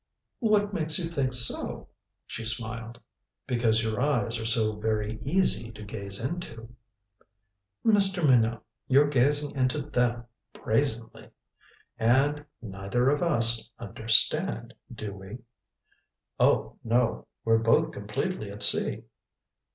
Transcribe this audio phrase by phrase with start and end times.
[0.39, 1.87] "What makes you think so?"
[2.25, 2.99] she smiled.
[3.45, 6.73] "Because your eyes are so very easy to gaze into."
[7.85, 8.27] "Mr.
[8.27, 11.29] Minot you're gazing into them brazenly.
[11.99, 15.37] And neither of us 'understand,' do we?"
[16.39, 19.03] "Oh, no we're both completely at sea."